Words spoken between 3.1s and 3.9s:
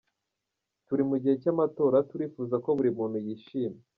yishima.